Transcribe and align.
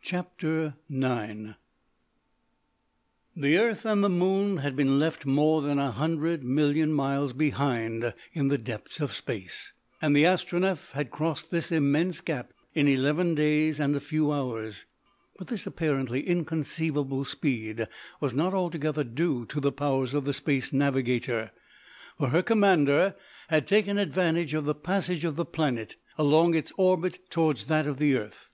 CHAPTER 0.00 0.76
IX 0.88 1.54
The 3.34 3.58
earth 3.58 3.84
and 3.84 4.04
the 4.04 4.08
moon 4.08 4.58
had 4.58 4.76
been 4.76 5.00
left 5.00 5.26
more 5.26 5.60
than 5.60 5.80
a 5.80 5.90
hundred 5.90 6.44
million 6.44 6.92
miles 6.92 7.32
behind 7.32 8.14
in 8.32 8.46
the 8.46 8.58
depths 8.58 9.00
of 9.00 9.12
Space, 9.12 9.72
and 10.00 10.14
the 10.14 10.22
Astronef 10.24 10.92
had 10.92 11.10
crossed 11.10 11.50
this 11.50 11.72
immense 11.72 12.20
gap 12.20 12.52
in 12.74 12.86
eleven 12.86 13.34
days 13.34 13.80
and 13.80 13.96
a 13.96 13.98
few 13.98 14.30
hours; 14.30 14.84
but 15.36 15.48
this 15.48 15.66
apparently 15.66 16.22
inconceivable 16.28 17.24
speed 17.24 17.88
was 18.20 18.34
not 18.34 18.54
altogether 18.54 19.02
due 19.02 19.46
to 19.46 19.58
the 19.58 19.72
powers 19.72 20.14
of 20.14 20.24
the 20.24 20.32
Space 20.32 20.72
Navigator, 20.72 21.50
for 22.16 22.28
her 22.28 22.42
commander 22.44 23.16
had 23.48 23.66
taken 23.66 23.98
advantage 23.98 24.54
of 24.54 24.64
the 24.64 24.76
passage 24.76 25.24
of 25.24 25.34
the 25.34 25.44
planet 25.44 25.96
along 26.16 26.54
its 26.54 26.70
orbit 26.76 27.18
towards 27.30 27.66
that 27.66 27.88
of 27.88 27.98
the 27.98 28.14
earth. 28.14 28.48